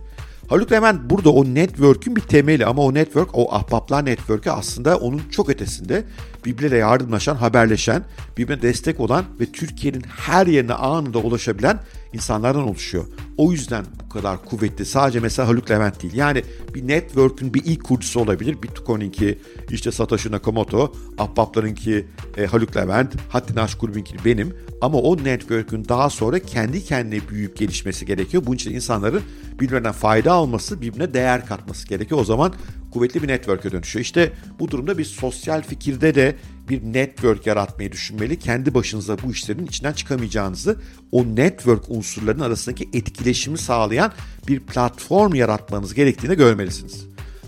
Haluk 0.48 0.72
Levent 0.72 1.10
burada 1.10 1.30
o 1.30 1.46
network'ün 1.46 2.16
bir 2.16 2.22
temeli 2.22 2.66
ama 2.66 2.82
o 2.82 2.94
network, 2.94 3.30
o 3.34 3.54
ahbaplar 3.56 4.06
network'ü 4.06 4.50
aslında 4.50 4.98
onun 4.98 5.22
çok 5.32 5.50
ötesinde 5.50 6.04
birbirleriyle 6.46 6.78
yardımlaşan, 6.78 7.36
haberleşen, 7.36 8.04
birbirine 8.38 8.62
destek 8.62 9.00
olan 9.00 9.26
ve 9.40 9.46
Türkiye'nin 9.46 10.02
her 10.02 10.48
yerine 10.48 10.74
anında 10.74 11.20
ulaşabilen 11.20 11.80
insanlardan 12.16 12.64
oluşuyor. 12.64 13.06
O 13.38 13.52
yüzden 13.52 13.86
bu 14.06 14.10
kadar 14.10 14.46
kuvvetli. 14.46 14.86
Sadece 14.86 15.20
mesela 15.20 15.48
Haluk 15.48 15.72
Levent 15.72 16.04
değil. 16.04 16.14
Yani 16.14 16.44
bir 16.74 16.88
network'ün 16.88 17.54
bir 17.54 17.66
ilk 17.66 17.84
kurucusu 17.84 18.20
olabilir. 18.20 18.62
Bitcoin'inki 18.64 19.40
işte 19.70 19.92
Satoshi 19.92 20.32
Nakamoto, 20.32 20.94
Ahbaplarınki 21.18 22.06
e, 22.38 22.46
Haluk 22.46 22.78
Levent, 22.78 23.14
Haddini 23.30 23.62
Aşk 23.62 23.82
Grubunki 23.82 24.16
benim. 24.26 24.56
Ama 24.82 24.98
o 24.98 25.24
network'ün 25.24 25.86
daha 25.90 26.10
sonra 26.10 26.40
kendi 26.40 26.84
kendine 26.84 27.30
büyüyüp 27.30 27.58
gelişmesi 27.58 28.06
gerekiyor. 28.06 28.44
Bunun 28.46 28.56
için 28.56 28.74
insanların 28.74 29.22
birbirinden 29.60 29.92
fayda 29.92 30.34
alması, 30.34 30.82
birbirine 30.82 31.14
değer 31.14 31.46
katması 31.46 31.88
gerekiyor. 31.88 32.22
O 32.22 32.24
zaman 32.24 32.54
kuvvetli 32.96 33.24
bir 33.24 33.28
network'e 33.28 33.72
dönüşüyor. 33.72 34.04
İşte 34.04 34.34
bu 34.60 34.72
durumda 34.72 34.98
bir 34.98 35.06
sosyal 35.06 35.62
fikirde 35.62 36.16
de 36.16 36.36
bir 36.70 36.82
network 36.82 37.48
yaratmayı 37.48 37.92
düşünmeli. 37.92 38.40
Kendi 38.40 38.74
başınıza 38.74 39.18
bu 39.24 39.32
işlerin 39.32 39.66
içinden 39.66 39.94
çıkamayacağınızı, 39.94 40.78
o 41.12 41.26
network 41.26 41.90
unsurlarının 41.90 42.44
arasındaki 42.44 42.90
etkileşimi 42.94 43.58
sağlayan 43.58 44.12
bir 44.48 44.60
platform 44.60 45.36
yaratmanız 45.36 45.94
gerektiğini 45.94 46.36
görmelisiniz. 46.36 47.06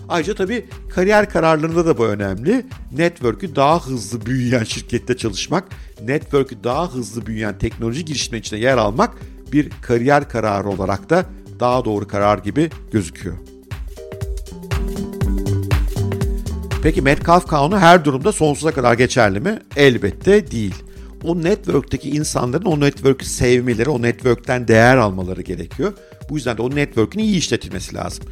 Ayrıca 0.08 0.34
tabii 0.34 0.66
kariyer 0.90 1.30
kararlarında 1.30 1.86
da 1.86 1.98
bu 1.98 2.06
önemli. 2.06 2.66
Network'ü 2.92 3.56
daha 3.56 3.86
hızlı 3.86 4.26
büyüyen 4.26 4.64
şirkette 4.64 5.16
çalışmak, 5.16 5.64
network'ü 6.02 6.64
daha 6.64 6.94
hızlı 6.94 7.26
büyüyen 7.26 7.58
teknoloji 7.58 8.04
girişimleri 8.04 8.40
içinde 8.40 8.60
yer 8.60 8.76
almak 8.76 9.14
bir 9.52 9.70
kariyer 9.82 10.28
kararı 10.28 10.68
olarak 10.68 11.10
da 11.10 11.26
daha 11.60 11.84
doğru 11.84 12.08
karar 12.08 12.38
gibi 12.38 12.70
gözüküyor. 12.92 13.57
Peki 16.88 17.02
Metcalf 17.02 17.46
kanunu 17.46 17.78
her 17.78 18.04
durumda 18.04 18.32
sonsuza 18.32 18.72
kadar 18.72 18.94
geçerli 18.94 19.40
mi? 19.40 19.58
Elbette 19.76 20.50
değil. 20.50 20.74
O 21.24 21.42
network'teki 21.42 22.10
insanların 22.10 22.64
o 22.64 22.80
network'ü 22.80 23.24
sevmeleri, 23.24 23.90
o 23.90 24.02
network'ten 24.02 24.68
değer 24.68 24.96
almaları 24.96 25.42
gerekiyor. 25.42 25.92
Bu 26.30 26.36
yüzden 26.36 26.56
de 26.56 26.62
o 26.62 26.70
network'ün 26.70 27.20
iyi 27.20 27.36
işletilmesi 27.36 27.94
lazım. 27.94 28.24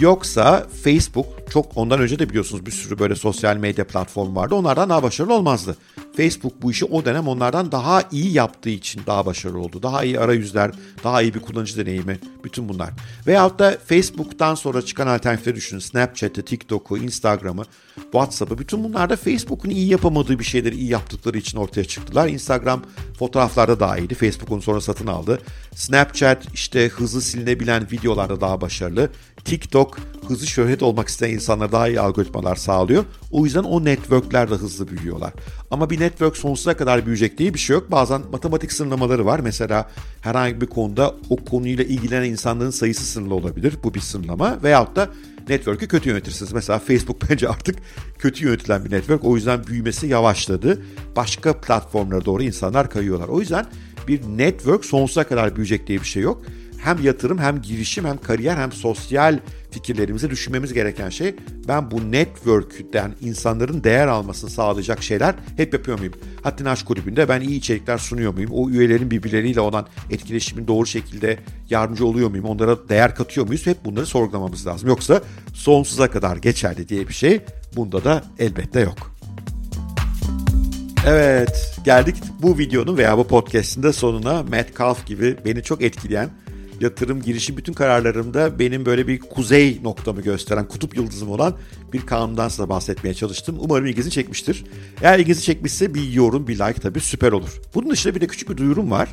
Yoksa 0.00 0.66
Facebook 0.84 1.26
çok 1.50 1.76
ondan 1.76 2.00
önce 2.00 2.18
de 2.18 2.28
biliyorsunuz 2.28 2.66
bir 2.66 2.70
sürü 2.70 2.98
böyle 2.98 3.14
sosyal 3.14 3.56
medya 3.56 3.86
platformu 3.86 4.36
vardı. 4.36 4.54
Onlardan 4.54 4.90
daha 4.90 5.02
başarılı 5.02 5.34
olmazdı. 5.34 5.76
Facebook 6.16 6.62
bu 6.62 6.70
işi 6.70 6.84
o 6.84 7.04
dönem 7.04 7.28
onlardan 7.28 7.72
daha 7.72 8.02
iyi 8.12 8.32
yaptığı 8.32 8.70
için 8.70 9.02
daha 9.06 9.26
başarılı 9.26 9.58
oldu. 9.58 9.82
Daha 9.82 10.04
iyi 10.04 10.20
arayüzler, 10.20 10.70
daha 11.04 11.22
iyi 11.22 11.34
bir 11.34 11.40
kullanıcı 11.40 11.76
deneyimi, 11.76 12.18
bütün 12.44 12.68
bunlar. 12.68 12.90
Veyahut 13.26 13.58
da 13.58 13.78
Facebook'tan 13.86 14.54
sonra 14.54 14.82
çıkan 14.82 15.06
alternatifleri 15.06 15.56
düşünün. 15.56 15.80
Snapchat'ı, 15.80 16.42
TikTok'u, 16.42 16.98
Instagram'ı, 16.98 17.64
WhatsApp'ı. 18.02 18.58
Bütün 18.58 18.84
bunlar 18.84 19.10
da 19.10 19.16
Facebook'un 19.16 19.70
iyi 19.70 19.88
yapamadığı 19.88 20.38
bir 20.38 20.44
şeyleri 20.44 20.76
iyi 20.76 20.90
yaptıkları 20.90 21.38
için 21.38 21.58
ortaya 21.58 21.84
çıktılar. 21.84 22.28
Instagram 22.28 22.82
fotoğraflarda 23.18 23.80
daha 23.80 23.98
iyiydi. 23.98 24.14
Facebook 24.14 24.52
onu 24.52 24.62
sonra 24.62 24.80
satın 24.80 25.06
aldı. 25.06 25.40
Snapchat 25.74 26.54
işte 26.54 26.88
hızlı 26.88 27.22
silinebilen 27.22 27.86
videolarda 27.92 28.40
daha 28.40 28.60
başarılı. 28.60 29.10
TikTok 29.44 29.98
hızlı 30.28 30.46
şöhret 30.46 30.82
olmak 30.82 31.08
isteyen 31.08 31.34
insanlara 31.34 31.72
daha 31.72 31.88
iyi 31.88 32.00
algoritmalar 32.00 32.56
sağlıyor. 32.56 33.04
O 33.30 33.44
yüzden 33.44 33.62
o 33.62 33.84
networkler 33.84 34.50
de 34.50 34.54
hızlı 34.54 34.88
büyüyorlar. 34.88 35.32
Ama 35.70 35.90
bir 35.90 36.00
network 36.00 36.36
sonsuza 36.36 36.76
kadar 36.76 37.06
büyüyecek 37.06 37.38
diye 37.38 37.54
bir 37.54 37.58
şey 37.58 37.74
yok. 37.74 37.90
Bazen 37.90 38.22
matematik 38.32 38.72
sınırlamaları 38.72 39.26
var. 39.26 39.40
Mesela 39.40 39.90
herhangi 40.20 40.60
bir 40.60 40.66
konuda 40.66 41.14
o 41.30 41.36
konuyla 41.36 41.84
ilgilenen 41.84 42.30
insanların 42.30 42.70
sayısı 42.70 43.04
sınırlı 43.04 43.34
olabilir. 43.34 43.74
Bu 43.84 43.94
bir 43.94 44.00
sınırlama. 44.00 44.62
Veyahut 44.62 44.96
da 44.96 45.08
network'ü 45.48 45.88
kötü 45.88 46.08
yönetirsiniz. 46.08 46.52
Mesela 46.52 46.78
Facebook 46.78 47.16
bence 47.30 47.48
artık 47.48 47.76
kötü 48.18 48.44
yönetilen 48.44 48.84
bir 48.84 48.90
network. 48.90 49.24
O 49.24 49.36
yüzden 49.36 49.66
büyümesi 49.66 50.06
yavaşladı. 50.06 50.82
Başka 51.16 51.60
platformlara 51.60 52.24
doğru 52.24 52.42
insanlar 52.42 52.90
kayıyorlar. 52.90 53.28
O 53.28 53.40
yüzden 53.40 53.66
bir 54.08 54.22
network 54.22 54.84
sonsuza 54.84 55.24
kadar 55.24 55.56
büyüyecek 55.56 55.86
diye 55.86 56.00
bir 56.00 56.06
şey 56.06 56.22
yok 56.22 56.42
hem 56.84 57.02
yatırım 57.02 57.38
hem 57.38 57.62
girişim 57.62 58.04
hem 58.04 58.18
kariyer 58.18 58.56
hem 58.56 58.72
sosyal 58.72 59.38
fikirlerimizi 59.70 60.30
düşünmemiz 60.30 60.72
gereken 60.72 61.08
şey 61.08 61.34
ben 61.68 61.90
bu 61.90 62.12
network'ten 62.12 63.14
insanların 63.20 63.84
değer 63.84 64.06
almasını 64.06 64.50
sağlayacak 64.50 65.02
şeyler 65.02 65.34
hep 65.56 65.74
yapıyor 65.74 65.98
muyum? 65.98 66.14
Hatta 66.42 66.70
Aşk 66.70 66.86
Kulübü'nde 66.86 67.28
ben 67.28 67.40
iyi 67.40 67.58
içerikler 67.58 67.98
sunuyor 67.98 68.34
muyum? 68.34 68.50
O 68.52 68.70
üyelerin 68.70 69.10
birbirleriyle 69.10 69.60
olan 69.60 69.86
etkileşimin 70.10 70.68
doğru 70.68 70.86
şekilde 70.86 71.38
yardımcı 71.70 72.06
oluyor 72.06 72.30
muyum? 72.30 72.44
Onlara 72.44 72.88
değer 72.88 73.14
katıyor 73.14 73.46
muyuz? 73.46 73.66
Hep 73.66 73.84
bunları 73.84 74.06
sorgulamamız 74.06 74.66
lazım. 74.66 74.88
Yoksa 74.88 75.22
sonsuza 75.54 76.10
kadar 76.10 76.36
geçerli 76.36 76.88
diye 76.88 77.08
bir 77.08 77.14
şey 77.14 77.40
bunda 77.76 78.04
da 78.04 78.24
elbette 78.38 78.80
yok. 78.80 79.14
Evet, 81.06 81.78
geldik 81.84 82.16
bu 82.42 82.58
videonun 82.58 82.96
veya 82.96 83.18
bu 83.18 83.26
podcast'in 83.26 83.82
de 83.82 83.92
sonuna 83.92 84.42
Matt 84.42 84.74
Kalf 84.74 85.06
gibi 85.06 85.36
beni 85.44 85.62
çok 85.62 85.82
etkileyen 85.82 86.30
yatırım 86.84 87.22
girişi 87.22 87.56
bütün 87.56 87.72
kararlarımda 87.72 88.58
benim 88.58 88.86
böyle 88.86 89.08
bir 89.08 89.18
kuzey 89.20 89.80
noktamı 89.82 90.22
gösteren, 90.22 90.68
kutup 90.68 90.96
yıldızım 90.96 91.30
olan 91.30 91.54
bir 91.92 92.06
kanundan 92.06 92.48
size 92.48 92.68
bahsetmeye 92.68 93.14
çalıştım. 93.14 93.56
Umarım 93.60 93.86
ilginizi 93.86 94.10
çekmiştir. 94.10 94.64
Eğer 95.02 95.18
ilginizi 95.18 95.42
çekmişse 95.42 95.94
bir 95.94 96.12
yorum, 96.12 96.46
bir 96.48 96.54
like 96.54 96.80
tabii 96.80 97.00
süper 97.00 97.32
olur. 97.32 97.60
Bunun 97.74 97.90
dışında 97.90 98.14
bir 98.14 98.20
de 98.20 98.26
küçük 98.26 98.50
bir 98.50 98.56
duyurum 98.56 98.90
var. 98.90 99.08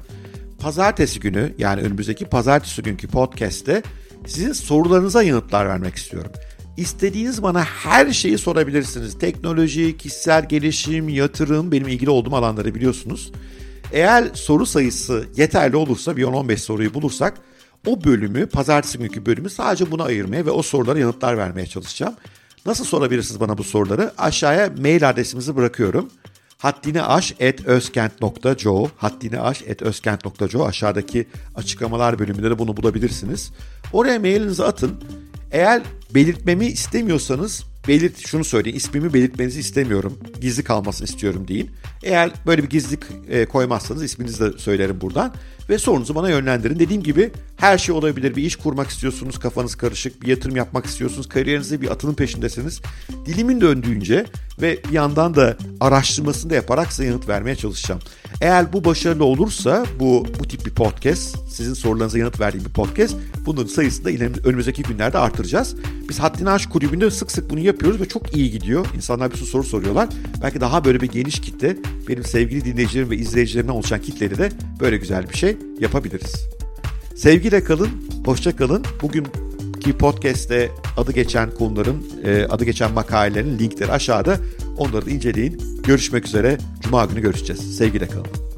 Pazartesi 0.59 1.19
günü 1.19 1.53
yani 1.57 1.81
önümüzdeki 1.81 2.25
pazartesi 2.25 2.81
günkü 2.81 3.07
podcast'te 3.07 3.83
sizin 4.27 4.53
sorularınıza 4.53 5.23
yanıtlar 5.23 5.67
vermek 5.67 5.95
istiyorum. 5.95 6.31
İstediğiniz 6.77 7.43
bana 7.43 7.63
her 7.63 8.11
şeyi 8.11 8.37
sorabilirsiniz. 8.37 9.19
Teknoloji, 9.19 9.97
kişisel 9.97 10.49
gelişim, 10.49 11.09
yatırım 11.09 11.71
benim 11.71 11.87
ilgili 11.87 12.09
olduğum 12.09 12.35
alanları 12.35 12.75
biliyorsunuz. 12.75 13.31
Eğer 13.93 14.25
soru 14.33 14.65
sayısı 14.65 15.25
yeterli 15.35 15.75
olursa 15.75 16.17
bir 16.17 16.23
10-15 16.23 16.57
soruyu 16.57 16.93
bulursak 16.93 17.37
o 17.87 18.03
bölümü, 18.03 18.45
pazartesi 18.45 18.97
günkü 18.97 19.25
bölümü 19.25 19.49
sadece 19.49 19.91
buna 19.91 20.03
ayırmaya 20.03 20.45
ve 20.45 20.51
o 20.51 20.61
sorulara 20.61 20.99
yanıtlar 20.99 21.37
vermeye 21.37 21.67
çalışacağım. 21.67 22.13
Nasıl 22.65 22.85
sorabilirsiniz 22.85 23.39
bana 23.39 23.57
bu 23.57 23.63
soruları? 23.63 24.13
Aşağıya 24.17 24.69
mail 24.81 25.09
adresimizi 25.09 25.55
bırakıyorum. 25.55 26.09
haddineaş.özkent.co 26.57 28.89
haddineaş.özkent.co 28.97 30.65
aşağıdaki 30.65 31.27
açıklamalar 31.55 32.19
bölümünde 32.19 32.49
de 32.49 32.59
bunu 32.59 32.77
bulabilirsiniz. 32.77 33.51
Oraya 33.93 34.19
mailinizi 34.19 34.63
atın. 34.63 35.03
Eğer 35.51 35.81
belirtmemi 36.15 36.65
istemiyorsanız 36.65 37.70
belirt 37.87 38.27
şunu 38.27 38.43
söyleyin 38.43 38.75
ismimi 38.75 39.13
belirtmenizi 39.13 39.59
istemiyorum. 39.59 40.19
Gizli 40.41 40.63
kalmasını 40.63 41.07
istiyorum 41.07 41.47
deyin. 41.47 41.71
Eğer 42.03 42.31
böyle 42.45 42.63
bir 42.63 42.69
gizlilik 42.69 43.03
e, 43.29 43.45
koymazsanız 43.45 44.03
isminizi 44.03 44.39
de 44.39 44.57
söylerim 44.57 45.01
buradan 45.01 45.33
ve 45.69 45.77
sorunuzu 45.77 46.15
bana 46.15 46.29
yönlendirin. 46.29 46.79
Dediğim 46.79 47.03
gibi 47.03 47.31
her 47.57 47.77
şey 47.77 47.95
olabilir. 47.95 48.35
Bir 48.35 48.43
iş 48.43 48.55
kurmak 48.55 48.89
istiyorsunuz, 48.89 49.39
kafanız 49.39 49.75
karışık, 49.75 50.21
bir 50.21 50.27
yatırım 50.27 50.55
yapmak 50.55 50.85
istiyorsunuz, 50.85 51.29
kariyerinize 51.29 51.81
bir 51.81 51.89
atılım 51.89 52.15
peşindesiniz. 52.15 52.81
Dilimin 53.25 53.61
döndüğünce 53.61 54.25
ve 54.61 54.79
bir 54.89 54.93
yandan 54.93 55.35
da 55.35 55.57
araştırmasını 55.79 56.49
da 56.49 56.55
yaparak 56.55 56.91
size 56.93 57.05
yanıt 57.05 57.27
vermeye 57.27 57.55
çalışacağım. 57.55 58.01
Eğer 58.41 58.73
bu 58.73 58.85
başarılı 58.85 59.25
olursa 59.25 59.85
bu 59.99 60.25
bu 60.39 60.47
tip 60.47 60.65
bir 60.65 60.71
podcast, 60.71 61.35
sizin 61.49 61.73
sorularınıza 61.73 62.19
yanıt 62.19 62.39
verdiğim 62.39 62.65
bir 62.65 62.71
podcast, 62.71 63.15
bunun 63.45 63.65
sayısını 63.65 64.05
da 64.05 64.39
önümüzdeki 64.49 64.83
günlerde 64.83 65.17
artıracağız. 65.17 65.75
Biz 66.09 66.19
Haddini 66.19 66.49
Aşk 66.49 66.69
Kulübü'nde 66.69 67.11
sık 67.11 67.31
sık 67.31 67.49
bunu 67.49 67.59
yapıyoruz 67.59 68.01
ve 68.01 68.07
çok 68.07 68.37
iyi 68.37 68.51
gidiyor. 68.51 68.85
İnsanlar 68.95 69.31
bir 69.31 69.37
sürü 69.37 69.47
soru 69.47 69.63
soruyorlar. 69.63 70.09
Belki 70.43 70.61
daha 70.61 70.85
böyle 70.85 71.01
bir 71.01 71.11
geniş 71.11 71.41
kitle, 71.41 71.77
benim 72.09 72.23
sevgili 72.23 72.65
dinleyicilerim 72.65 73.09
ve 73.09 73.15
izleyicilerimden 73.15 73.73
oluşan 73.73 74.01
kitleri 74.01 74.37
de 74.37 74.49
böyle 74.79 74.97
güzel 74.97 75.29
bir 75.29 75.37
şey 75.37 75.57
yapabiliriz. 75.79 76.47
Sevgiyle 77.15 77.63
kalın, 77.63 77.89
hoşça 78.25 78.55
kalın. 78.55 78.83
Bugünkü 79.81 79.97
podcast'te 79.97 80.71
adı 80.97 81.11
geçen 81.11 81.51
konuların, 81.51 82.05
e, 82.23 82.45
adı 82.45 82.65
geçen 82.65 82.91
makalelerin 82.91 83.59
linkleri 83.59 83.91
aşağıda. 83.91 84.37
Onları 84.77 85.05
da 85.05 85.09
inceleyin. 85.09 85.61
Görüşmek 85.83 86.25
üzere. 86.25 86.57
Cuma 86.81 87.05
günü 87.05 87.21
görüşeceğiz. 87.21 87.77
Sevgiyle 87.77 88.07
kalın. 88.07 88.50